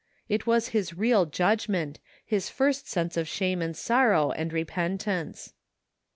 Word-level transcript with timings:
It 0.27 0.47
was 0.47 0.69
his 0.69 0.95
real 0.95 1.27
judgment, 1.27 1.99
his 2.25 2.49
first 2.49 2.87
sense 2.89 3.17
of 3.17 3.27
shame 3.27 3.61
and 3.61 3.77
sorrow 3.77 4.31
and 4.31 4.51
repentance. 4.51 5.53